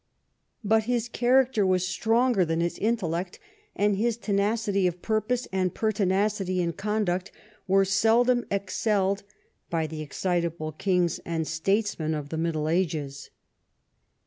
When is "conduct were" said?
6.73-7.85